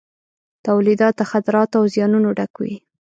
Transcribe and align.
تولیدات 0.65 1.13
د 1.17 1.21
خطراتو 1.31 1.75
او 1.79 1.85
زیانونو 1.93 2.29
ډک 2.37 2.53
وي. 2.61 2.75